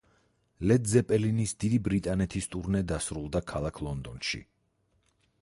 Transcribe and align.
ლედ 0.69 0.87
ზეპელინის 0.93 1.53
დიდი 1.63 1.79
ბრიტანეთის 1.89 2.49
ტურნე 2.57 2.83
დასრულდა 2.93 3.43
ქალაქ 3.53 3.83
ლონდონში. 3.91 4.43